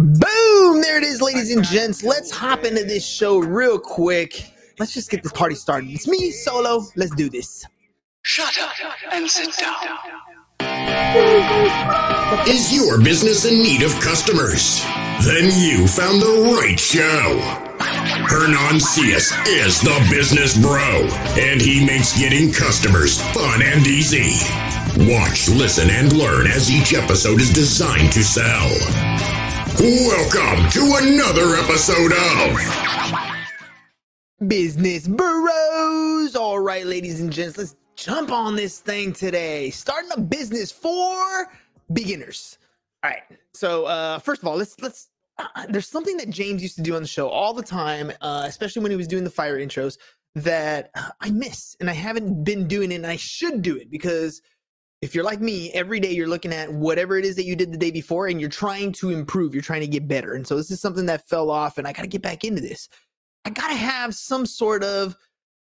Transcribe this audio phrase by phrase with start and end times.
[0.00, 0.80] Boom!
[0.80, 2.02] There it is, ladies and gents.
[2.02, 4.50] Let's hop into this show real quick.
[4.78, 5.90] Let's just get this party started.
[5.90, 6.86] It's me, Solo.
[6.96, 7.66] Let's do this.
[8.22, 8.72] Shut up
[9.12, 9.76] and sit down.
[12.48, 14.82] Is your business in need of customers?
[15.22, 17.38] Then you found the right show.
[18.26, 21.08] Hernan Cias is the business bro,
[21.38, 24.32] and he makes getting customers fun and easy.
[25.12, 29.19] Watch, listen, and learn as each episode is designed to sell.
[29.80, 32.58] Welcome to another episode of
[34.46, 36.36] Business Bros.
[36.36, 39.70] All right, ladies and gents, let's jump on this thing today.
[39.70, 41.50] Starting a business for
[41.94, 42.58] beginners.
[43.02, 43.22] All right.
[43.54, 45.08] So, uh, first of all, let's let's.
[45.38, 48.44] Uh, there's something that James used to do on the show all the time, uh,
[48.46, 49.96] especially when he was doing the fire intros,
[50.34, 53.90] that uh, I miss, and I haven't been doing it, and I should do it
[53.90, 54.42] because
[55.02, 57.72] if you're like me, every day you're looking at whatever it is that you did
[57.72, 60.34] the day before and you're trying to improve, you're trying to get better.
[60.34, 62.60] And so this is something that fell off and I got to get back into
[62.60, 62.88] this.
[63.46, 65.16] I got to have some sort of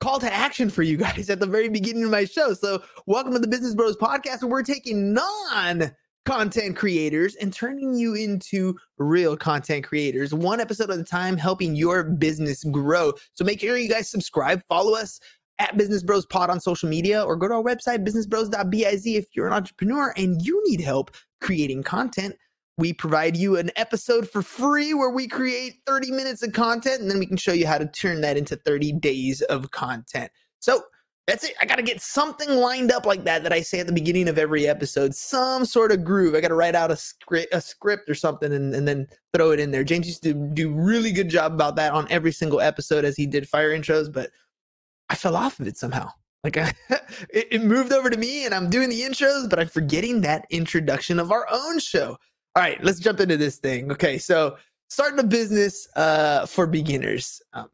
[0.00, 2.52] call to action for you guys at the very beginning of my show.
[2.52, 5.92] So, welcome to the Business Bros podcast where we're taking non
[6.26, 11.74] content creators and turning you into real content creators, one episode at a time, helping
[11.74, 13.14] your business grow.
[13.32, 15.18] So, make sure you guys subscribe, follow us
[15.58, 19.06] at Business Bros Pod on social media or go to our website, businessbros.biz.
[19.06, 22.36] If you're an entrepreneur and you need help creating content,
[22.78, 27.10] we provide you an episode for free where we create 30 minutes of content and
[27.10, 30.30] then we can show you how to turn that into 30 days of content.
[30.60, 30.82] So
[31.26, 31.54] that's it.
[31.60, 34.28] I got to get something lined up like that that I say at the beginning
[34.28, 36.34] of every episode, some sort of groove.
[36.34, 39.52] I got to write out a script, a script or something and, and then throw
[39.52, 39.84] it in there.
[39.84, 43.26] James used to do really good job about that on every single episode as he
[43.26, 44.30] did fire intros, but
[45.12, 46.08] I fell off of it somehow.
[46.42, 46.72] Like I,
[47.30, 50.46] it, it moved over to me and I'm doing the intros, but I'm forgetting that
[50.50, 52.16] introduction of our own show.
[52.56, 53.92] All right, let's jump into this thing.
[53.92, 54.56] Okay, so
[54.88, 57.42] starting a business uh, for beginners.
[57.52, 57.68] Um,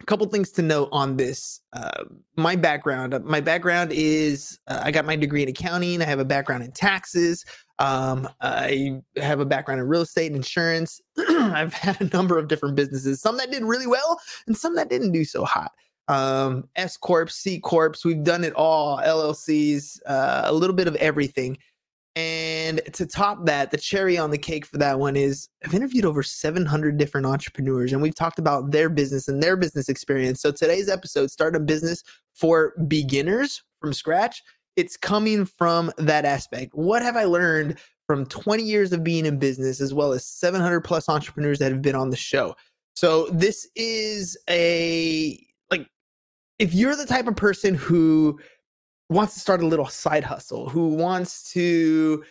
[0.00, 1.60] a couple things to note on this.
[1.72, 2.04] Uh,
[2.36, 3.14] my background.
[3.14, 6.00] Uh, my background is uh, I got my degree in accounting.
[6.00, 7.44] I have a background in taxes.
[7.80, 11.00] Um, I have a background in real estate and insurance.
[11.18, 13.20] I've had a number of different businesses.
[13.20, 15.72] Some that did really well, and some that didn't do so hot
[16.10, 17.94] um, S corps, C corps.
[18.04, 18.98] We've done it all.
[18.98, 21.56] LLCs, uh, a little bit of everything.
[22.16, 26.04] And to top that, the cherry on the cake for that one is I've interviewed
[26.04, 30.42] over 700 different entrepreneurs and we've talked about their business and their business experience.
[30.42, 32.02] So today's episode, Start a Business
[32.34, 34.42] for Beginners from Scratch,
[34.76, 36.74] it's coming from that aspect.
[36.74, 37.78] What have I learned
[38.08, 41.82] from 20 years of being in business, as well as 700 plus entrepreneurs that have
[41.82, 42.56] been on the show?
[42.94, 45.38] So this is a
[46.60, 48.38] if you're the type of person who
[49.08, 52.22] wants to start a little side hustle, who wants to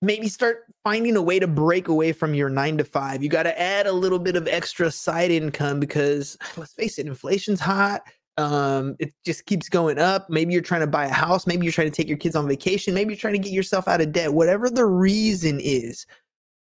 [0.00, 3.42] maybe start finding a way to break away from your nine to five, you got
[3.42, 8.02] to add a little bit of extra side income because let's face it, inflation's hot.
[8.38, 10.30] Um, it just keeps going up.
[10.30, 11.46] Maybe you're trying to buy a house.
[11.46, 12.94] Maybe you're trying to take your kids on vacation.
[12.94, 14.32] Maybe you're trying to get yourself out of debt.
[14.32, 16.06] Whatever the reason is,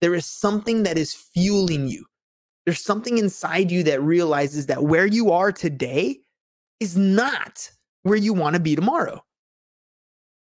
[0.01, 2.05] there is something that is fueling you.
[2.67, 6.19] There's something inside you that realizes that where you are today
[6.81, 7.71] is not
[8.03, 9.23] where you want to be tomorrow.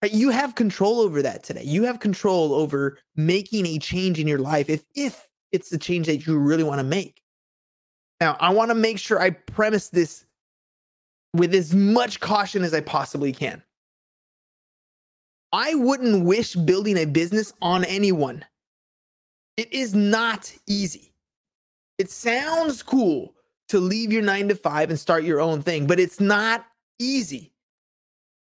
[0.02, 0.14] Right?
[0.14, 1.64] You have control over that today.
[1.64, 6.08] You have control over making a change in your life if if it's the change
[6.08, 7.22] that you really want to make.
[8.20, 10.26] Now, I want to make sure I premise this
[11.34, 13.62] with as much caution as I possibly can.
[15.54, 18.44] I wouldn't wish building a business on anyone.
[19.56, 21.14] It is not easy.
[21.98, 23.34] It sounds cool
[23.70, 26.66] to leave your nine to five and start your own thing, but it's not
[27.00, 27.52] easy.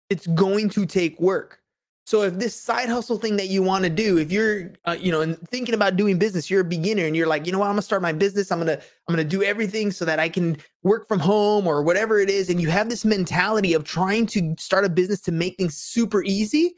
[0.10, 1.62] It's going to take work.
[2.06, 5.12] So if this side hustle thing that you want to do, if you're, uh, you
[5.12, 7.72] know, thinking about doing business, you're a beginner and you're like, you know what, I'm
[7.72, 8.52] gonna start my business.
[8.52, 12.20] I'm gonna, I'm gonna do everything so that I can work from home or whatever
[12.20, 12.52] it is.
[12.52, 16.22] And you have this mentality of trying to start a business to make things super
[16.24, 16.76] easy.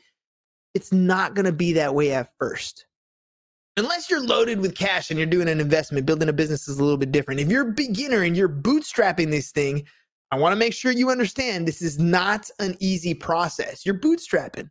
[0.73, 2.85] It's not gonna be that way at first
[3.77, 6.83] unless you're loaded with cash and you're doing an investment, building a business is a
[6.83, 7.39] little bit different.
[7.39, 9.85] If you're a beginner and you're bootstrapping this thing,
[10.31, 13.85] I want to make sure you understand this is not an easy process.
[13.85, 14.69] You're bootstrapping,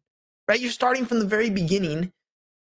[0.49, 0.61] right?
[0.61, 2.13] You're starting from the very beginning.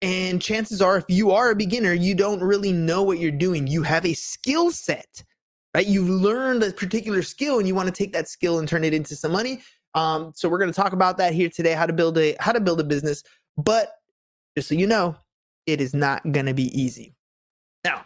[0.02, 3.68] And chances are, if you are a beginner, you don't really know what you're doing.
[3.68, 5.24] You have a skill set,
[5.74, 5.88] right?
[5.88, 8.94] You've learned a particular skill and you want to take that skill and turn it
[8.94, 9.62] into some money.
[9.96, 12.52] Um, so we're going to talk about that here today, how to build a how
[12.52, 13.24] to build a business.
[13.56, 13.92] But
[14.58, 15.16] just so you know,
[15.66, 17.14] it is not going to be easy.
[17.84, 18.06] Now,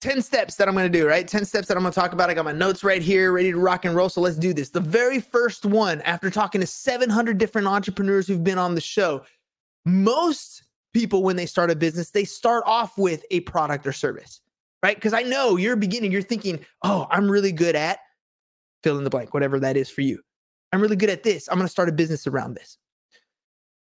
[0.00, 1.26] 10 steps that I'm going to do, right?
[1.26, 2.28] 10 steps that I'm going to talk about.
[2.28, 4.08] I got my notes right here, ready to rock and roll.
[4.08, 4.70] So let's do this.
[4.70, 9.22] The very first one, after talking to 700 different entrepreneurs who've been on the show,
[9.84, 14.40] most people when they start a business, they start off with a product or service,
[14.82, 14.96] right?
[14.96, 17.98] Because I know you're beginning, you're thinking, oh, I'm really good at
[18.82, 20.20] fill in the blank, whatever that is for you.
[20.72, 21.48] I'm really good at this.
[21.48, 22.78] I'm going to start a business around this.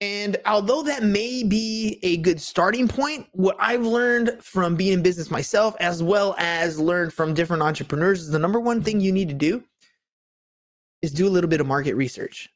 [0.02, 5.04] And although that may be a good starting point, what I've learned from being in
[5.04, 9.12] business myself, as well as learned from different entrepreneurs, is the number one thing you
[9.12, 9.64] need to do
[11.04, 12.50] is do a little bit of market research.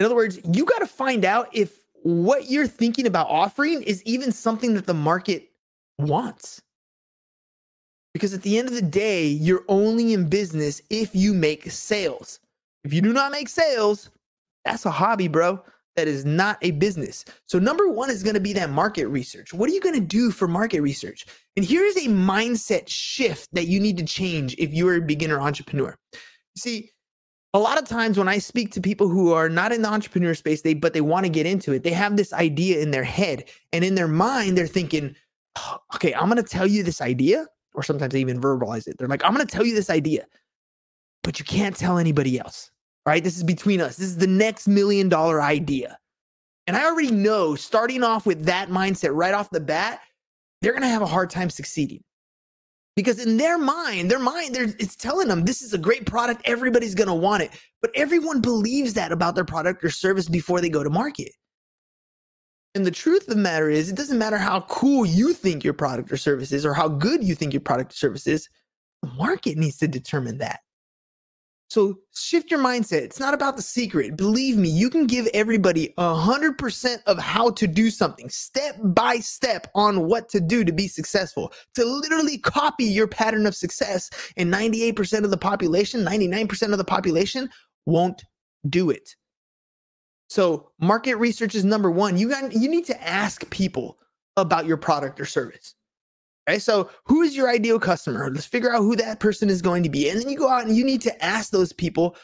[0.00, 4.02] In other words, you got to find out if what you're thinking about offering is
[4.02, 5.50] even something that the market
[5.98, 6.60] wants.
[8.12, 12.40] Because at the end of the day, you're only in business if you make sales.
[12.82, 14.10] If you do not make sales,
[14.64, 15.62] that's a hobby, bro
[15.96, 17.24] that is not a business.
[17.46, 19.52] So, number one is going to be that market research.
[19.52, 21.26] What are you going to do for market research?
[21.56, 25.96] And here's a mindset shift that you need to change if you're a beginner entrepreneur.
[26.56, 26.90] See,
[27.54, 30.34] a lot of times when I speak to people who are not in the entrepreneur
[30.34, 33.04] space, they but they want to get into it, they have this idea in their
[33.04, 35.16] head and in their mind, they're thinking,
[35.56, 38.98] oh, okay, I'm going to tell you this idea, or sometimes they even verbalize it.
[38.98, 40.26] They're like, I'm going to tell you this idea,
[41.22, 42.70] but you can't tell anybody else
[43.06, 43.22] right?
[43.22, 43.96] This is between us.
[43.96, 45.96] This is the next million dollar idea.
[46.66, 50.00] And I already know starting off with that mindset right off the bat,
[50.60, 52.02] they're going to have a hard time succeeding.
[52.96, 56.42] Because in their mind, their mind, it's telling them this is a great product.
[56.46, 57.50] Everybody's going to want it.
[57.82, 61.30] But everyone believes that about their product or service before they go to market.
[62.74, 65.74] And the truth of the matter is, it doesn't matter how cool you think your
[65.74, 68.48] product or service is or how good you think your product or service is,
[69.02, 70.60] the market needs to determine that.
[71.68, 73.02] So shift your mindset.
[73.02, 74.16] It's not about the secret.
[74.16, 78.76] Believe me, you can give everybody a hundred percent of how to do something step
[78.82, 83.56] by step on what to do to be successful, to literally copy your pattern of
[83.56, 84.10] success.
[84.36, 87.50] And 98% of the population, 99% of the population
[87.84, 88.22] won't
[88.68, 89.16] do it.
[90.28, 92.16] So market research is number one.
[92.16, 93.98] You got, you need to ask people
[94.36, 95.74] about your product or service.
[96.48, 98.30] Okay, so who is your ideal customer?
[98.30, 100.08] Let's figure out who that person is going to be.
[100.08, 102.16] And then you go out and you need to ask those people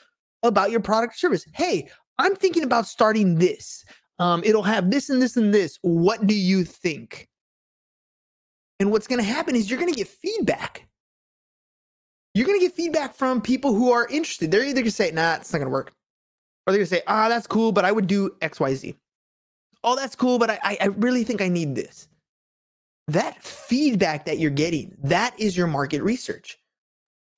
[0.44, 1.44] about your product or service.
[1.54, 1.88] Hey,
[2.18, 3.84] I'm thinking about starting this.
[4.20, 5.78] Um, it'll have this and this and this.
[5.82, 7.28] What do you think?
[8.78, 10.86] And what's going to happen is you're going to get feedback.
[12.34, 14.50] You're going to get feedback from people who are interested.
[14.50, 15.92] They're either going to say, nah, it's not going to work.
[16.66, 18.94] Or they're going to say, ah, that's cool, but I would do XYZ.
[19.82, 22.06] Oh, that's cool, but I, I really think I need this
[23.08, 26.58] that feedback that you're getting, that is your market research.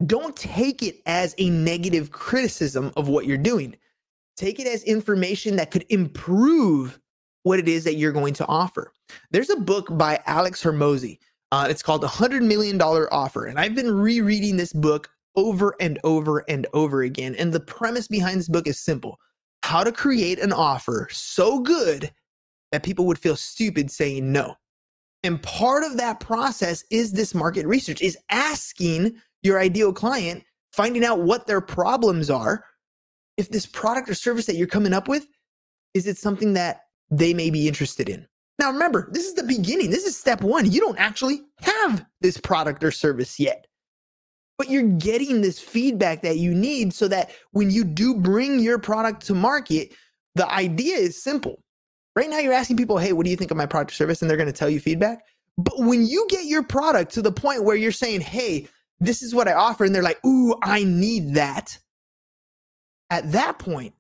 [0.07, 3.77] Don't take it as a negative criticism of what you're doing.
[4.37, 6.99] Take it as information that could improve
[7.45, 8.93] what it is that you're going to offer.
[9.31, 11.19] There's a book by Alex Hormozi.
[11.53, 13.47] Uh, it's called $100 Million Offer.
[13.47, 17.35] And I've been rereading this book over and over and over again.
[17.37, 19.19] And the premise behind this book is simple
[19.63, 22.13] how to create an offer so good
[22.71, 24.55] that people would feel stupid saying no.
[25.25, 31.03] And part of that process is this market research, is asking your ideal client, finding
[31.03, 32.65] out what their problems are.
[33.39, 35.27] If this product or service that you're coming up with,
[35.95, 38.27] is it something that they may be interested in?
[38.59, 39.91] Now, remember, this is the beginning.
[39.91, 40.71] This is step one.
[40.71, 43.67] You don't actually have this product or service yet,
[44.59, 48.79] but you're getting this feedback that you need so that when you do bring your
[48.79, 49.93] product to market,
[50.35, 51.65] the idea is simple
[52.17, 54.23] Right now, you're asking people, hey, what do you think of my product or service?
[54.23, 55.25] And they're going to tell you feedback.
[55.59, 58.69] But when you get your product to the point where you're saying, hey,
[59.01, 61.79] this is what I offer, and they're like, ooh, I need that.
[63.11, 63.95] At that point,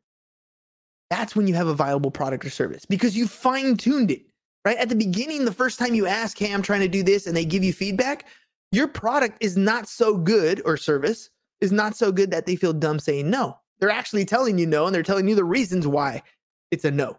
[1.10, 4.24] that's when you have a viable product or service because you fine tuned it,
[4.64, 4.78] right?
[4.78, 7.36] At the beginning, the first time you ask, hey, I'm trying to do this, and
[7.36, 8.26] they give you feedback,
[8.72, 12.72] your product is not so good or service is not so good that they feel
[12.72, 13.58] dumb saying no.
[13.78, 16.22] They're actually telling you no, and they're telling you the reasons why
[16.70, 17.18] it's a no.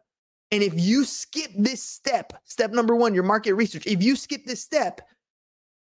[0.51, 4.45] And if you skip this step, step number one, your market research, if you skip
[4.45, 5.01] this step,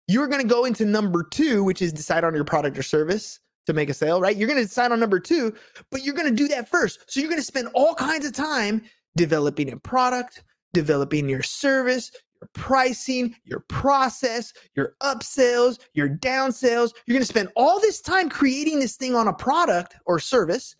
[0.08, 3.40] you're going to go into number two, which is decide on your product or service
[3.66, 4.36] to make a sale, right?
[4.36, 5.52] You're going to decide on number two,
[5.90, 7.00] but you're going to do that first.
[7.10, 8.82] So you're going to spend all kinds of time
[9.16, 16.92] developing a product, developing your service, your pricing, your process, your upsells, your downsells.
[17.06, 20.76] You're going to spend all this time creating this thing on a product or service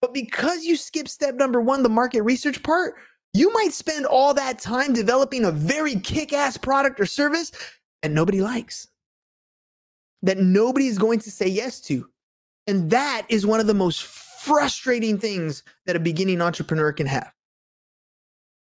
[0.00, 2.94] but because you skip step number one, the market research part,
[3.32, 7.52] you might spend all that time developing a very kick ass product or service
[8.02, 8.88] that nobody likes,
[10.22, 12.08] that nobody is going to say yes to.
[12.66, 17.32] And that is one of the most frustrating things that a beginning entrepreneur can have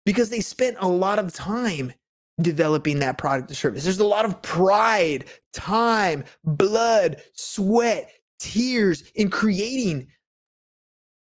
[0.05, 1.93] because they spent a lot of time
[2.41, 3.85] developing that product or service.
[3.85, 10.09] There's a lot of pride, time, blood, sweat, tears in creating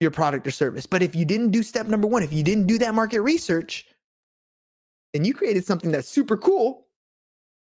[0.01, 0.85] your product or service.
[0.85, 3.85] But if you didn't do step number one, if you didn't do that market research,
[5.13, 6.87] then you created something that's super cool,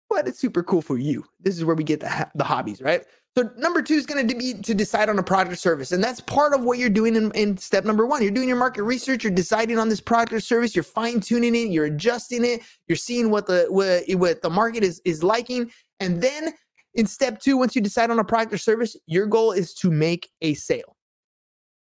[0.08, 1.24] but it's super cool for you.
[1.40, 3.04] This is where we get the, the hobbies, right?
[3.36, 5.92] So number two is going to be to decide on a product or service.
[5.92, 8.22] And that's part of what you're doing in, in step number one.
[8.22, 11.54] You're doing your market research, you're deciding on this product or service, you're fine tuning
[11.54, 15.70] it, you're adjusting it, you're seeing what the what, what the market is is liking.
[16.00, 16.52] And then
[16.94, 19.92] in step two, once you decide on a product or service, your goal is to
[19.92, 20.96] make a sale.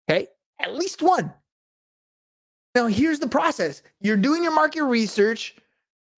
[0.09, 0.29] Okay.
[0.61, 1.33] At least one.
[2.75, 3.83] Now, here's the process.
[4.01, 5.57] You're doing your market research,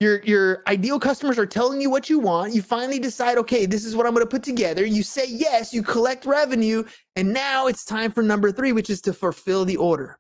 [0.00, 2.55] your your ideal customers are telling you what you want.
[2.55, 4.85] You finally decide okay this is what i'm going to put together.
[4.85, 6.85] You say yes you collect revenue
[7.16, 10.19] and now it's time for number 3 which is to fulfill the order.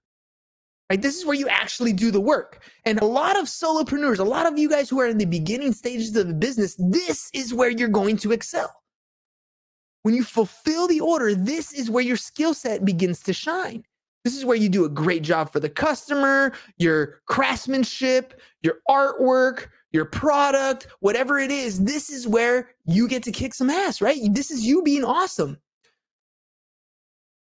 [0.88, 1.02] Right?
[1.02, 2.62] This is where you actually do the work.
[2.84, 5.72] And a lot of solopreneurs a lot of you guys who are in the beginning
[5.72, 8.74] stages of the business this is where you're going to excel.
[10.04, 13.84] When you fulfill the order this is where your skill set begins to shine
[14.26, 19.68] this is where you do a great job for the customer, your craftsmanship, your artwork,
[19.92, 21.84] your product, whatever it is.
[21.84, 24.18] This is where you get to kick some ass, right?
[24.32, 25.58] This is you being awesome.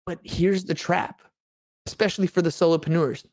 [0.05, 1.23] But here's the trap,
[1.87, 3.25] especially for the solopreneurs.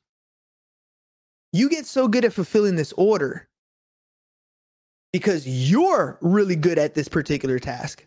[1.51, 3.49] You get so good at fulfilling this order
[5.11, 8.05] because you're really good at this particular task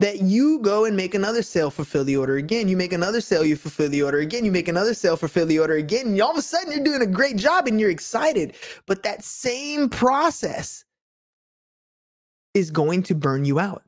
[0.00, 2.68] that you go and make another sale, fulfill the order again.
[2.68, 4.44] You make another sale, you fulfill the order again.
[4.44, 6.08] You make another sale, fulfill the order again.
[6.08, 8.54] And all of a sudden, you're doing a great job and you're excited.
[8.86, 10.84] But that same process
[12.52, 13.82] is going to burn you out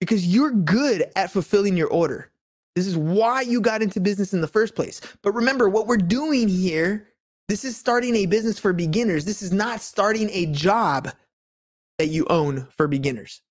[0.00, 2.30] because you're good at fulfilling your order.
[2.76, 5.00] This is why you got into business in the first place.
[5.22, 7.08] But remember, what we're doing here,
[7.48, 9.24] this is starting a business for beginners.
[9.24, 11.08] This is not starting a job
[11.98, 13.42] that you own for beginners.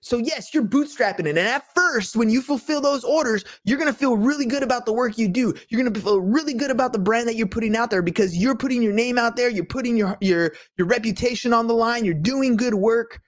[0.00, 1.38] So, yes, you're bootstrapping it.
[1.38, 4.86] And at first, when you fulfill those orders, you're going to feel really good about
[4.86, 5.54] the work you do.
[5.68, 8.36] You're going to feel really good about the brand that you're putting out there because
[8.36, 12.04] you're putting your name out there, you're putting your, your, your reputation on the line,
[12.04, 13.20] you're doing good work.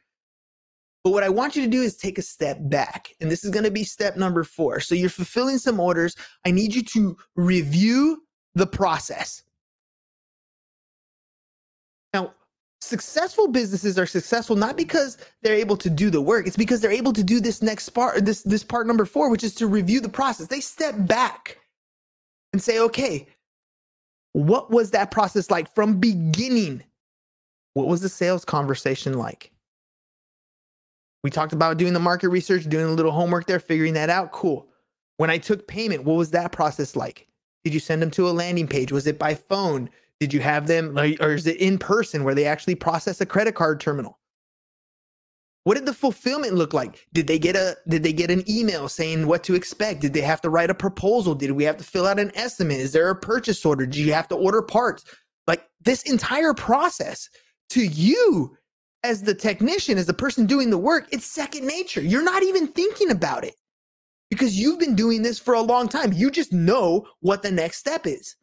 [1.04, 3.08] But what I want you to do is take a step back.
[3.20, 4.80] And this is going to be step number four.
[4.80, 6.14] So, you're fulfilling some orders.
[6.44, 8.22] I need you to review
[8.54, 9.42] the process.
[12.80, 16.90] Successful businesses are successful not because they're able to do the work it's because they're
[16.90, 20.00] able to do this next part this this part number 4 which is to review
[20.00, 20.46] the process.
[20.46, 21.58] They step back
[22.52, 23.26] and say okay
[24.32, 26.84] what was that process like from beginning?
[27.74, 29.50] What was the sales conversation like?
[31.24, 34.30] We talked about doing the market research doing a little homework there figuring that out.
[34.32, 34.66] Cool.
[35.16, 37.26] When i took payment what was that process like?
[37.64, 38.92] Did you send them to a landing page?
[38.92, 42.46] Was it by phone did you have them, or is it in person where they
[42.46, 44.18] actually process a credit card terminal?
[45.64, 47.06] What did the fulfillment look like?
[47.12, 50.00] Did they get a did they get an email saying what to expect?
[50.00, 51.34] Did they have to write a proposal?
[51.34, 52.78] Did we have to fill out an estimate?
[52.78, 53.84] Is there a purchase order?
[53.84, 55.04] Do you have to order parts?
[55.46, 57.28] Like this entire process
[57.70, 58.56] to you
[59.04, 62.00] as the technician, as the person doing the work, it's second nature.
[62.00, 63.54] You're not even thinking about it
[64.30, 66.12] because you've been doing this for a long time.
[66.12, 68.36] You just know what the next step is.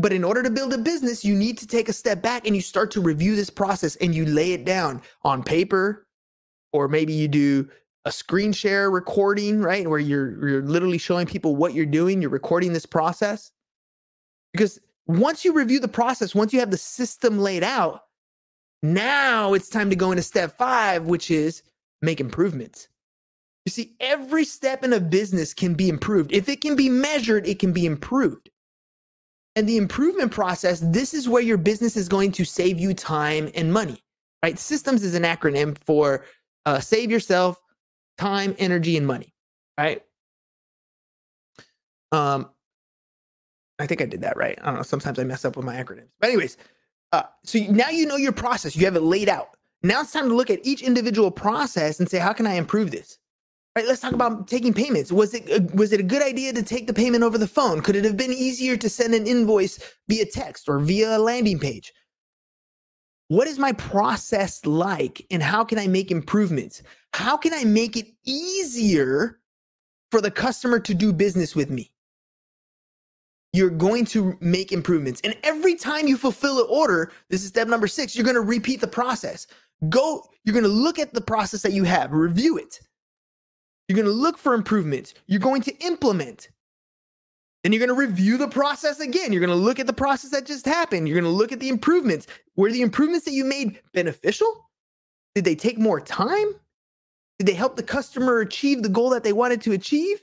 [0.00, 2.56] But in order to build a business, you need to take a step back and
[2.56, 6.06] you start to review this process and you lay it down on paper,
[6.72, 7.68] or maybe you do
[8.06, 9.86] a screen share recording, right?
[9.86, 13.52] Where you're you're literally showing people what you're doing, you're recording this process.
[14.52, 18.04] Because once you review the process, once you have the system laid out,
[18.82, 21.62] now it's time to go into step five, which is
[22.00, 22.88] make improvements.
[23.66, 26.32] You see, every step in a business can be improved.
[26.32, 28.48] If it can be measured, it can be improved.
[29.56, 33.50] And the improvement process, this is where your business is going to save you time
[33.54, 34.02] and money,
[34.42, 34.58] right?
[34.58, 36.24] Systems is an acronym for
[36.66, 37.60] uh, save yourself
[38.16, 39.34] time, energy, and money,
[39.78, 40.02] right?
[42.12, 42.50] Um,
[43.78, 44.58] I think I did that right.
[44.62, 44.82] I don't know.
[44.82, 46.10] Sometimes I mess up with my acronyms.
[46.20, 46.56] But anyways,
[47.12, 48.76] uh, so now you know your process.
[48.76, 49.56] You have it laid out.
[49.82, 52.90] Now it's time to look at each individual process and say, how can I improve
[52.90, 53.18] this?
[53.76, 55.12] Right let's talk about taking payments.
[55.12, 57.80] Was it a, was it a good idea to take the payment over the phone?
[57.80, 61.58] Could it have been easier to send an invoice via text or via a landing
[61.58, 61.92] page?
[63.28, 66.82] What is my process like and how can i make improvements?
[67.12, 69.38] How can i make it easier
[70.10, 71.92] for the customer to do business with me?
[73.52, 75.20] You're going to make improvements.
[75.22, 78.40] And every time you fulfill an order this is step number 6 you're going to
[78.40, 79.46] repeat the process.
[79.88, 82.80] Go you're going to look at the process that you have review it
[83.90, 85.14] you're going to look for improvements.
[85.26, 86.48] You're going to implement.
[87.64, 89.32] Then you're going to review the process again.
[89.32, 91.08] You're going to look at the process that just happened.
[91.08, 92.28] You're going to look at the improvements.
[92.54, 94.70] Were the improvements that you made beneficial?
[95.34, 96.54] Did they take more time?
[97.40, 100.20] Did they help the customer achieve the goal that they wanted to achieve?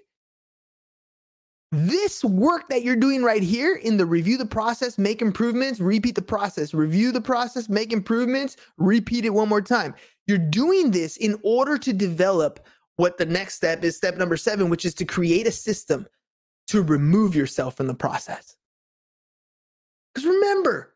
[1.72, 6.16] this work that you're doing right here in the review the process, make improvements, repeat
[6.16, 9.94] the process, review the process, make improvements, repeat it one more time.
[10.28, 12.66] You're doing this in order to develop
[12.98, 16.06] what the next step is, step number seven, which is to create a system
[16.68, 18.58] to remove yourself from the process.
[20.14, 20.96] Because remember,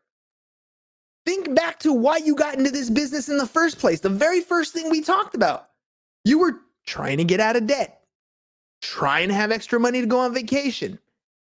[1.24, 4.00] think back to why you got into this business in the first place.
[4.00, 5.68] The very first thing we talked about,
[6.24, 8.02] you were trying to get out of debt
[8.82, 10.98] try and have extra money to go on vacation.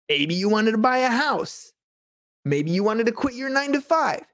[0.09, 1.73] Maybe you wanted to buy a house.
[2.45, 4.25] Maybe you wanted to quit your nine to five.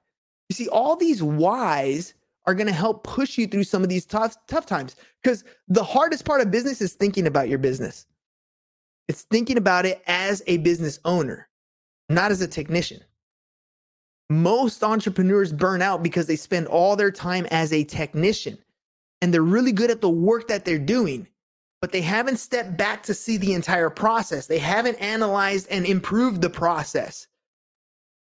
[0.49, 2.13] You see, all these whys
[2.47, 5.85] are going to help push you through some of these tough, tough times because the
[5.85, 8.07] hardest part of business is thinking about your business.
[9.09, 11.49] It's thinking about it as a business owner,
[12.09, 13.01] not as a technician.
[14.31, 18.59] Most entrepreneurs burn out because they spend all their time as a technician
[19.21, 21.29] and they're really good at the work that they're doing
[21.83, 24.47] but they haven't stepped back to see the entire process.
[24.47, 27.27] They haven't analyzed and improved the process.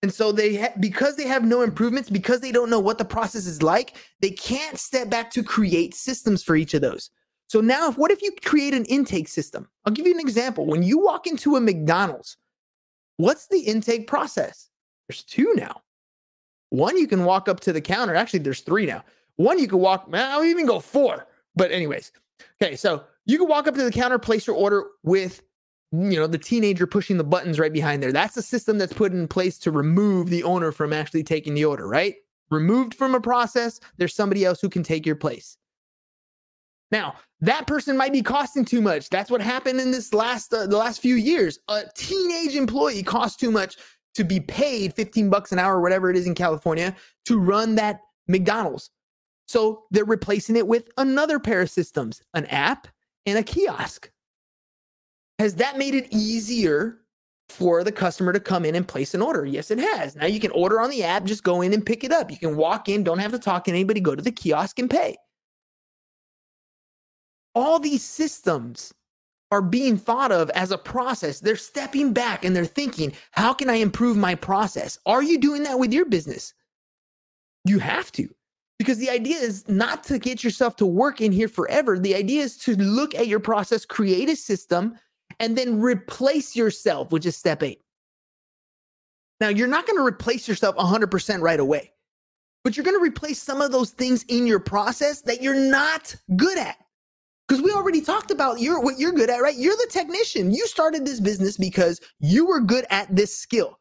[0.01, 3.05] And so they ha- because they have no improvements, because they don't know what the
[3.05, 7.09] process is like, they can't step back to create systems for each of those.
[7.47, 9.67] So now if, what if you create an intake system?
[9.85, 10.65] I'll give you an example.
[10.65, 12.37] When you walk into a McDonald's,
[13.17, 14.69] what's the intake process?
[15.07, 15.81] There's two now.
[16.69, 18.15] One you can walk up to the counter.
[18.15, 19.03] Actually, there's three now.
[19.37, 21.27] One you can walk, I'll even go four.
[21.55, 22.11] But anyways,
[22.61, 25.41] okay, so you can walk up to the counter, place your order with
[25.91, 28.11] you know the teenager pushing the buttons right behind there.
[28.11, 31.65] That's a system that's put in place to remove the owner from actually taking the
[31.65, 32.15] order, right?
[32.51, 35.57] Removed from a process, there's somebody else who can take your place.
[36.91, 39.09] Now, that person might be costing too much.
[39.09, 41.59] That's what happened in this last uh, the last few years.
[41.69, 43.77] A teenage employee costs too much
[44.15, 47.75] to be paid 15 bucks an hour or whatever it is in California to run
[47.75, 48.89] that McDonald's.
[49.47, 52.87] So they're replacing it with another pair of systems, an app
[53.25, 54.11] and a kiosk.
[55.39, 56.99] Has that made it easier
[57.47, 59.45] for the customer to come in and place an order?
[59.45, 60.15] Yes, it has.
[60.15, 62.29] Now you can order on the app, just go in and pick it up.
[62.29, 64.89] You can walk in, don't have to talk to anybody, go to the kiosk and
[64.89, 65.15] pay.
[67.55, 68.93] All these systems
[69.51, 71.39] are being thought of as a process.
[71.39, 74.99] They're stepping back and they're thinking, how can I improve my process?
[75.05, 76.53] Are you doing that with your business?
[77.65, 78.29] You have to
[78.77, 81.97] because the idea is not to get yourself to work in here forever.
[81.97, 84.97] The idea is to look at your process, create a system,
[85.39, 87.81] and then replace yourself, which is step eight.
[89.39, 91.91] Now, you're not going to replace yourself 100% right away,
[92.63, 96.15] but you're going to replace some of those things in your process that you're not
[96.35, 96.77] good at.
[97.47, 99.55] Because we already talked about your, what you're good at, right?
[99.55, 100.51] You're the technician.
[100.51, 103.79] You started this business because you were good at this skill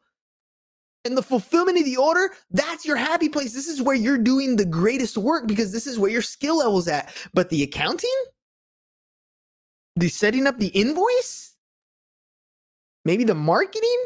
[1.05, 3.53] and the fulfillment of the order, that's your happy place.
[3.53, 6.87] This is where you're doing the greatest work because this is where your skill level's
[6.87, 7.13] at.
[7.33, 8.09] But the accounting,
[9.95, 11.48] the setting up the invoice,
[13.09, 14.05] maybe the marketing,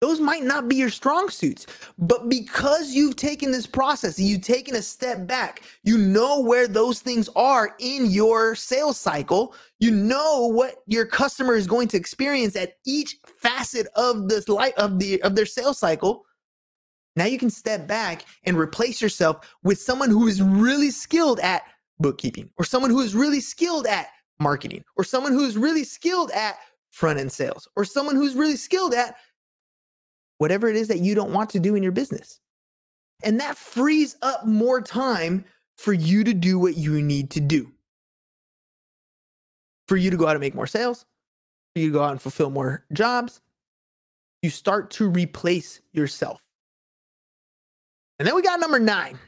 [0.00, 1.66] those might not be your strong suits.
[1.98, 7.00] But because you've taken this process, you've taken a step back, you know where those
[7.00, 9.52] things are in your sales cycle.
[9.80, 14.74] You know what your customer is going to experience at each facet of this light
[14.78, 16.24] of the of their sales cycle.
[17.16, 21.62] Now you can step back and replace yourself with someone who is really skilled at
[21.98, 24.06] bookkeeping or someone who is really skilled at
[24.38, 26.58] marketing or someone who is really skilled at
[26.90, 29.16] front end sales or someone who's really skilled at
[30.38, 32.40] whatever it is that you don't want to do in your business.
[33.24, 35.44] And that frees up more time
[35.76, 37.70] for you to do what you need to do.
[39.86, 41.04] For you to go out and make more sales,
[41.74, 43.40] for you to go out and fulfill more jobs.
[44.42, 46.42] You start to replace yourself.
[48.18, 49.18] And then we got number nine.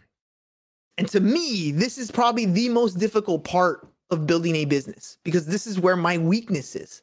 [0.98, 5.46] And to me, this is probably the most difficult part of building a business because
[5.46, 7.02] this is where my weakness is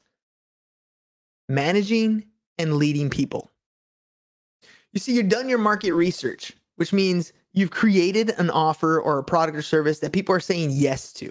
[1.49, 2.25] managing
[2.57, 3.51] and leading people.
[4.93, 9.23] You see, you've done your market research, which means you've created an offer or a
[9.23, 11.25] product or service that people are saying yes to.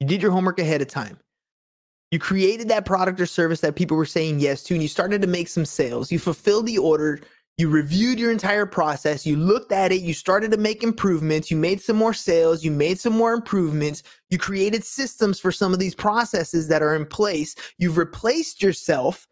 [0.00, 1.18] You did your homework ahead of time.
[2.10, 5.22] You created that product or service that people were saying yes to, and you started
[5.22, 6.12] to make some sales.
[6.12, 7.20] You fulfilled the order.
[7.58, 9.24] You reviewed your entire process.
[9.24, 10.02] You looked at it.
[10.02, 11.50] You started to make improvements.
[11.50, 12.62] You made some more sales.
[12.62, 14.02] You made some more improvements.
[14.28, 17.54] You created systems for some of these processes that are in place.
[17.78, 19.26] You've replaced yourself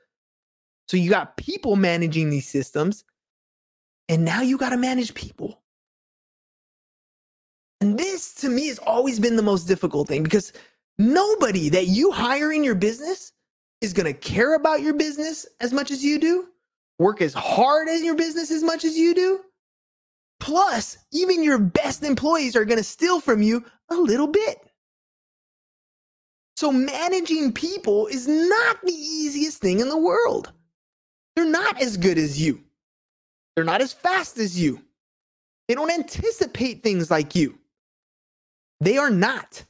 [0.88, 3.04] so you got people managing these systems,
[4.08, 5.62] and now you got to manage people.
[7.80, 10.52] And this to me has always been the most difficult thing because
[10.98, 13.32] nobody that you hire in your business
[13.80, 16.48] is going to care about your business as much as you do,
[16.98, 19.40] work as hard in your business as much as you do.
[20.40, 24.58] Plus, even your best employees are going to steal from you a little bit.
[26.56, 30.52] So managing people is not the easiest thing in the world.
[31.34, 32.62] They're not as good as you.
[33.54, 34.80] They're not as fast as you.
[35.68, 37.58] They don't anticipate things like you.
[38.80, 39.64] They are not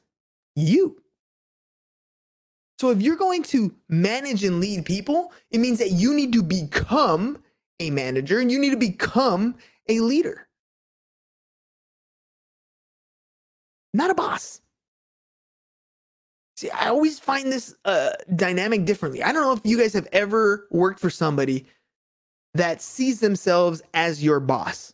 [0.57, 1.01] you.
[2.85, 6.42] So if you're going to manage and lead people, it means that you need to
[6.42, 7.42] become
[7.81, 9.55] a manager and you need to become
[9.88, 10.47] a leader.
[13.94, 14.61] Not a boss.
[16.57, 19.23] See, I always find this uh, dynamic differently.
[19.23, 21.64] I don't know if you guys have ever worked for somebody
[22.53, 24.92] that sees themselves as your boss.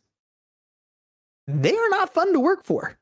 [1.48, 2.96] They are not fun to work for.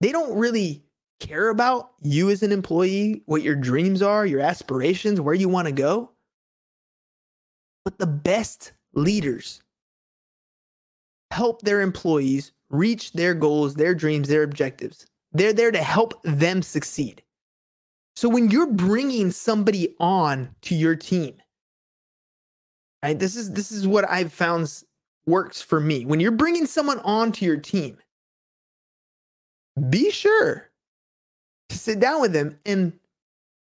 [0.00, 0.83] They don't really
[1.20, 5.66] care about you as an employee, what your dreams are, your aspirations, where you want
[5.66, 6.10] to go.
[7.84, 9.62] But the best leaders
[11.30, 15.06] help their employees reach their goals, their dreams, their objectives.
[15.32, 17.22] They're there to help them succeed.
[18.16, 21.34] So when you're bringing somebody on to your team,
[23.02, 23.18] right?
[23.18, 24.82] This is this is what I've found
[25.26, 26.04] works for me.
[26.04, 27.98] When you're bringing someone on to your team,
[29.90, 30.70] be sure
[31.68, 32.92] to sit down with them and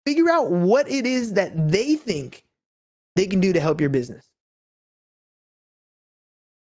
[0.05, 2.45] figure out what it is that they think
[3.15, 4.29] they can do to help your business.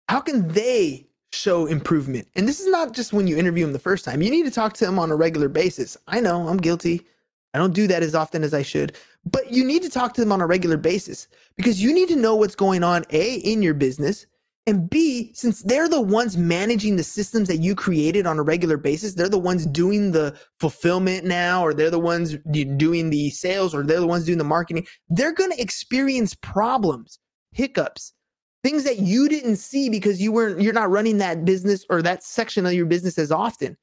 [0.09, 2.27] How can they show improvement?
[2.35, 4.21] And this is not just when you interview them the first time.
[4.21, 5.97] You need to talk to them on a regular basis.
[6.07, 7.05] I know I'm guilty.
[7.53, 10.21] I don't do that as often as I should, but you need to talk to
[10.21, 13.61] them on a regular basis because you need to know what's going on A in
[13.61, 14.25] your business
[14.67, 18.75] and B, since they're the ones managing the systems that you created on a regular
[18.75, 23.73] basis, they're the ones doing the fulfillment now, or they're the ones doing the sales,
[23.73, 24.85] or they're the ones doing the marketing.
[25.07, 27.17] They're going to experience problems,
[27.53, 28.13] hiccups,
[28.61, 32.21] things that you didn't see because you weren't, you're not running that business or that
[32.21, 33.77] section of your business as often.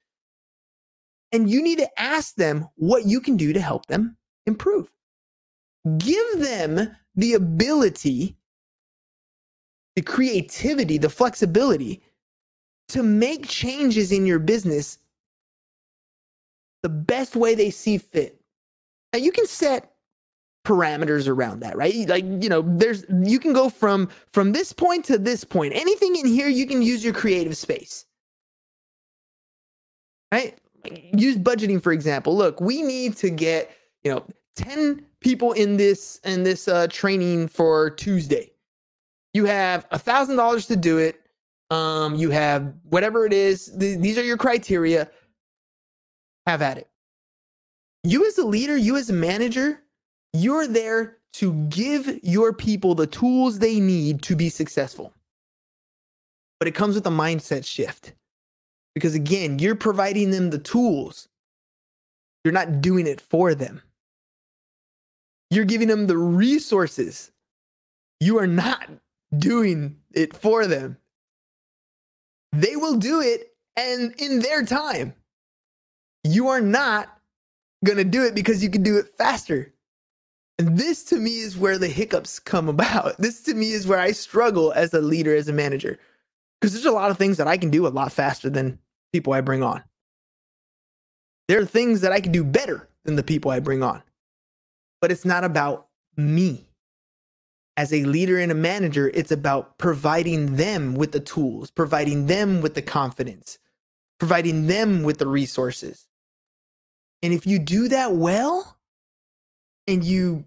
[1.32, 4.92] And you need to ask them what you can do to help them improve.
[5.96, 8.36] Give them the ability
[9.96, 12.02] the creativity, the flexibility
[12.88, 14.98] to make changes in your business
[16.82, 18.40] the best way they see fit.
[19.12, 19.92] Now you can set
[20.66, 22.08] parameters around that, right?
[22.08, 25.74] Like, you know, there's you can go from from this point to this point.
[25.74, 28.06] Anything in here you can use your creative space.
[30.32, 30.58] Right?
[31.16, 32.36] Use budgeting for example.
[32.36, 33.70] Look, we need to get,
[34.02, 34.24] you know,
[34.56, 38.53] 10 people in this in this uh training for Tuesday
[39.34, 41.20] you have a thousand dollars to do it.
[41.70, 43.74] Um, you have whatever it is.
[43.78, 45.10] Th- these are your criteria.
[46.46, 46.88] Have at it.
[48.04, 49.82] You as a leader, you as a manager,
[50.32, 55.12] you're there to give your people the tools they need to be successful.
[56.60, 58.12] But it comes with a mindset shift.
[58.94, 61.28] Because again, you're providing them the tools.
[62.44, 63.82] You're not doing it for them.
[65.50, 67.32] You're giving them the resources.
[68.20, 68.88] You are not
[69.38, 70.96] doing it for them.
[72.52, 75.14] They will do it and in their time.
[76.22, 77.08] You are not
[77.84, 79.72] going to do it because you can do it faster.
[80.58, 83.16] And this to me is where the hiccups come about.
[83.18, 85.98] This to me is where I struggle as a leader, as a manager,
[86.60, 88.78] because there's a lot of things that I can do a lot faster than
[89.12, 89.82] people I bring on.
[91.48, 94.02] There are things that I can do better than the people I bring on,
[95.00, 96.68] but it's not about me
[97.76, 102.60] as a leader and a manager, it's about providing them with the tools, providing them
[102.60, 103.58] with the confidence,
[104.18, 106.06] providing them with the resources.
[107.22, 108.76] And if you do that well
[109.86, 110.44] and you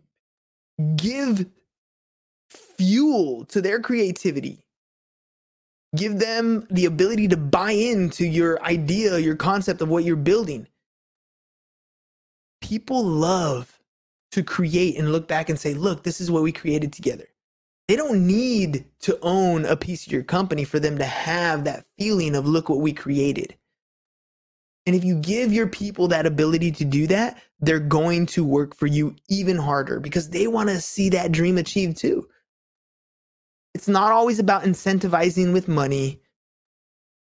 [0.96, 1.48] give
[2.50, 4.64] fuel to their creativity,
[5.96, 10.68] give them the ability to buy into your idea, your concept of what you're building,
[12.62, 13.77] people love
[14.32, 17.28] to create and look back and say, look, this is what we created together.
[17.88, 21.86] They don't need to own a piece of your company for them to have that
[21.98, 23.56] feeling of, look what we created.
[24.86, 28.76] And if you give your people that ability to do that, they're going to work
[28.76, 32.28] for you even harder because they want to see that dream achieved too.
[33.74, 36.22] It's not always about incentivizing with money.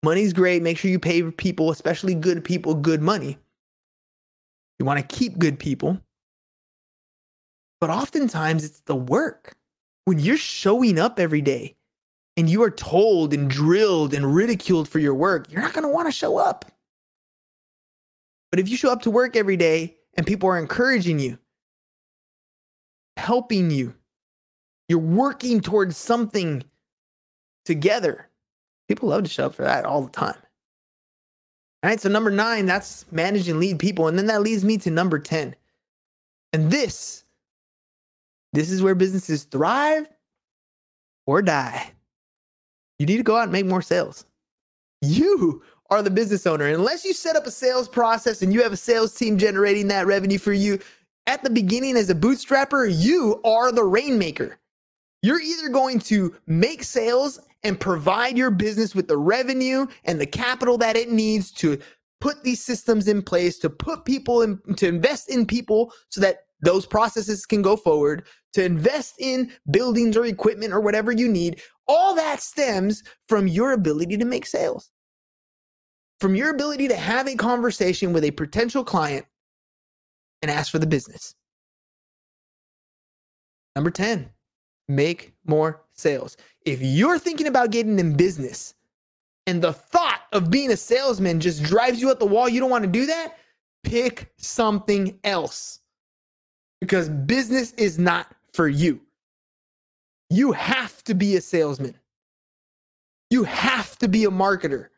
[0.03, 0.61] Money's great.
[0.61, 3.37] Make sure you pay people, especially good people, good money.
[4.79, 5.99] You want to keep good people.
[7.79, 9.55] But oftentimes it's the work.
[10.05, 11.75] When you're showing up every day
[12.35, 15.93] and you are told and drilled and ridiculed for your work, you're not going to
[15.93, 16.65] want to show up.
[18.51, 21.37] But if you show up to work every day and people are encouraging you,
[23.17, 23.93] helping you,
[24.87, 26.63] you're working towards something
[27.65, 28.27] together,
[28.87, 30.37] people love to show up for that all the time.
[31.81, 34.07] All right, so number nine, that's manage and lead people.
[34.07, 35.55] And then that leads me to number 10.
[36.51, 37.23] And this,
[38.53, 40.09] this is where businesses thrive
[41.25, 41.91] or die.
[42.97, 44.25] You need to go out and make more sales.
[45.01, 46.67] You are the business owner.
[46.67, 50.05] Unless you set up a sales process and you have a sales team generating that
[50.05, 50.79] revenue for you,
[51.27, 54.57] at the beginning as a bootstrapper, you are the rainmaker.
[55.21, 60.25] You're either going to make sales and provide your business with the revenue and the
[60.25, 61.79] capital that it needs to
[62.21, 66.45] put these systems in place, to put people in, to invest in people so that
[66.61, 71.61] those processes can go forward, to invest in buildings or equipment or whatever you need.
[71.87, 74.91] All that stems from your ability to make sales,
[76.19, 79.25] from your ability to have a conversation with a potential client
[80.41, 81.35] and ask for the business.
[83.75, 84.29] Number 10,
[84.87, 86.37] make more sales.
[86.65, 88.73] If you're thinking about getting in business
[89.47, 92.69] and the thought of being a salesman just drives you at the wall, you don't
[92.69, 93.37] want to do that,
[93.83, 95.78] pick something else
[96.81, 99.01] because business is not for you.
[100.29, 101.95] You have to be a salesman.
[103.29, 104.89] You have to be a marketer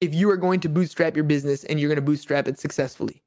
[0.00, 3.22] if you are going to bootstrap your business and you're going to bootstrap it successfully.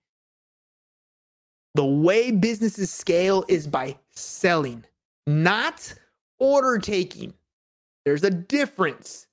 [1.76, 4.86] The way businesses scale is by selling,
[5.28, 5.94] not
[6.40, 7.34] order taking.
[8.06, 9.28] There's a difference.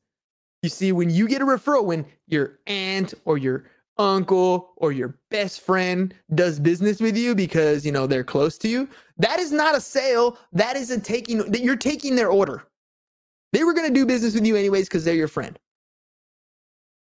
[0.63, 3.65] You see, when you get a referral, when your aunt or your
[3.99, 8.69] uncle or your best friend does business with you because you know they're close to
[8.69, 10.39] you, that is not a sale.
[10.53, 12.65] That is a taking that you're taking their order.
[13.53, 15.59] They were going to do business with you anyways because they're your friend.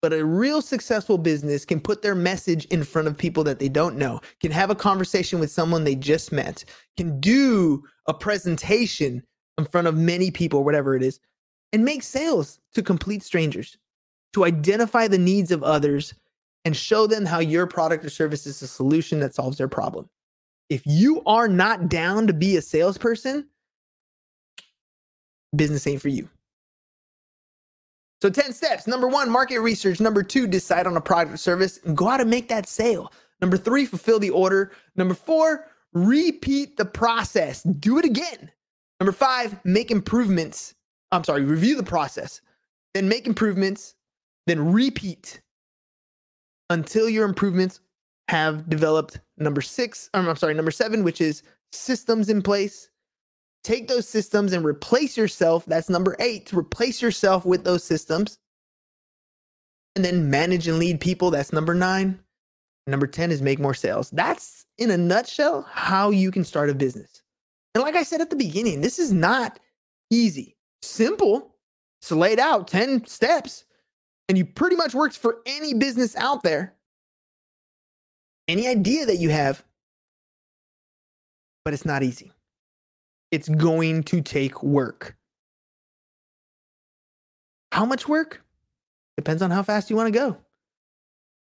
[0.03, 3.71] But a real successful business can put their message in front of people that they
[3.71, 6.63] don't know, can have a conversation with someone they just met,
[6.99, 9.23] can do a presentation
[9.57, 11.21] in front of many people, whatever it is,
[11.73, 13.79] and make sales to complete strangers,
[14.35, 16.13] to identify the needs of others
[16.65, 20.09] and show them how your product or service is a solution that solves their problem.
[20.71, 23.49] If you are not down to be a salesperson,
[25.55, 26.29] business ain't for you.
[28.23, 28.87] So 10 steps.
[28.87, 30.01] Number one, market research.
[30.01, 33.13] Number two, decide on a product or service and go out and make that sale.
[33.43, 34.73] Number three, fulfill the order.
[34.97, 37.63] Number four, repeat the process.
[37.63, 38.51] Do it again.
[38.99, 40.75] Number five, make improvements.
[41.13, 42.41] I'm sorry, review the process,
[42.95, 43.95] then make improvements,
[44.47, 45.41] then repeat
[46.71, 47.81] until your improvements
[48.29, 49.21] have developed.
[49.37, 52.89] Number six, or I'm sorry, number seven, which is systems in place
[53.65, 55.65] take those systems and replace yourself.
[55.65, 58.39] That's number eight, replace yourself with those systems.
[59.97, 61.31] And then manage and lead people.
[61.31, 62.21] That's number nine.
[62.87, 64.11] Number 10 is make more sales.
[64.11, 67.23] That's in a nutshell how you can start a business.
[67.75, 69.59] And like I said at the beginning, this is not
[70.11, 70.57] easy.
[70.83, 71.55] Simple.
[72.03, 73.65] It's laid out 10 steps.
[74.29, 76.75] And you pretty much works for any business out there.
[78.49, 79.65] Any idea that you have.
[81.65, 82.33] But it's not easy
[83.35, 85.17] it's going to take work.
[87.73, 88.45] How much work?
[89.17, 90.37] Depends on how fast you want to go.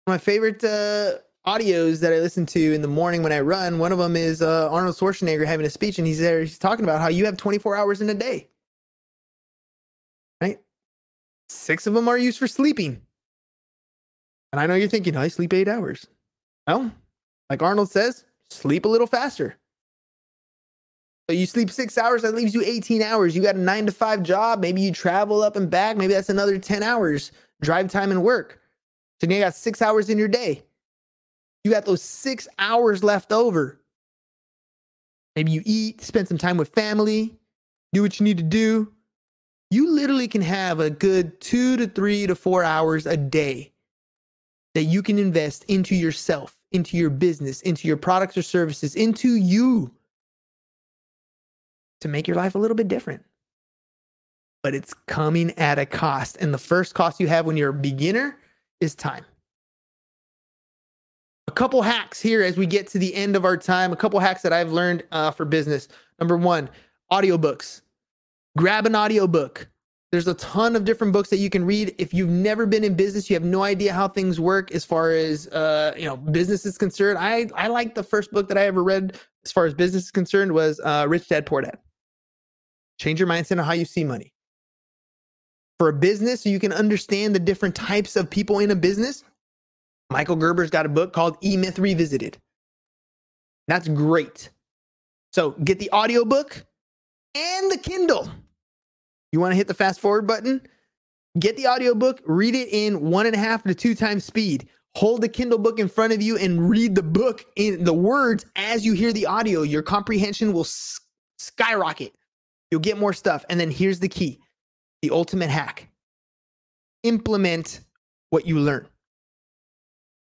[0.08, 3.92] My favorite uh, audios that I listen to in the morning when I run, one
[3.92, 6.40] of them is uh, Arnold Schwarzenegger having a speech, and he's there.
[6.40, 8.48] He's talking about how you have 24 hours in a day?
[11.48, 13.00] Six of them are used for sleeping.
[14.52, 16.06] And I know you're thinking, I sleep eight hours.
[16.66, 16.92] Well,
[17.50, 19.56] like Arnold says, sleep a little faster.
[21.28, 23.34] So you sleep six hours, that leaves you 18 hours.
[23.34, 24.60] You got a nine to five job.
[24.60, 25.96] Maybe you travel up and back.
[25.96, 28.60] Maybe that's another 10 hours drive time and work.
[29.20, 30.62] So you got six hours in your day.
[31.62, 33.80] You got those six hours left over.
[35.34, 37.34] Maybe you eat, spend some time with family,
[37.92, 38.92] do what you need to do.
[39.74, 43.72] You literally can have a good two to three to four hours a day
[44.76, 49.34] that you can invest into yourself, into your business, into your products or services, into
[49.34, 49.90] you
[52.02, 53.24] to make your life a little bit different.
[54.62, 56.36] But it's coming at a cost.
[56.36, 58.38] And the first cost you have when you're a beginner
[58.80, 59.24] is time.
[61.48, 64.20] A couple hacks here as we get to the end of our time, a couple
[64.20, 65.88] hacks that I've learned uh, for business.
[66.20, 66.70] Number one,
[67.10, 67.80] audiobooks.
[68.56, 69.68] Grab an audiobook.
[70.12, 71.92] There's a ton of different books that you can read.
[71.98, 75.10] If you've never been in business, you have no idea how things work as far
[75.10, 77.18] as uh, you know business is concerned.
[77.18, 80.10] I I like the first book that I ever read as far as business is
[80.12, 81.78] concerned was uh, Rich Dad Poor Dad.
[83.00, 84.32] Change your mindset on how you see money.
[85.80, 89.24] For a business, so you can understand the different types of people in a business.
[90.10, 92.38] Michael Gerber's got a book called E Myth Revisited.
[93.66, 94.50] That's great.
[95.32, 96.64] So get the audiobook
[97.34, 98.30] and the Kindle.
[99.34, 100.60] You want to hit the fast forward button?
[101.40, 104.68] Get the audiobook, read it in one and a half to two times speed.
[104.94, 108.46] Hold the Kindle book in front of you and read the book in the words
[108.54, 109.62] as you hear the audio.
[109.62, 110.62] Your comprehension will
[111.36, 112.12] skyrocket.
[112.70, 113.44] You'll get more stuff.
[113.50, 114.38] And then here's the key
[115.02, 115.88] the ultimate hack
[117.02, 117.80] implement
[118.30, 118.86] what you learn.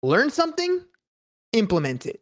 [0.03, 0.85] Learn something,
[1.55, 2.21] implement it.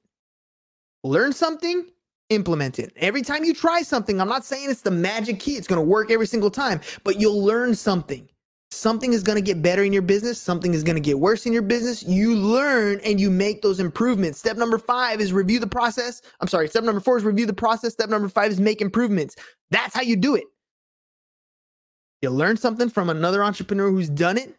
[1.02, 1.86] Learn something,
[2.30, 2.92] implement it.
[2.96, 5.86] Every time you try something, I'm not saying it's the magic key, it's going to
[5.86, 8.28] work every single time, but you'll learn something.
[8.70, 11.46] Something is going to get better in your business, something is going to get worse
[11.46, 12.02] in your business.
[12.02, 14.38] You learn and you make those improvements.
[14.38, 16.20] Step number five is review the process.
[16.40, 17.94] I'm sorry, step number four is review the process.
[17.94, 19.36] Step number five is make improvements.
[19.70, 20.44] That's how you do it.
[22.20, 24.54] You learn something from another entrepreneur who's done it,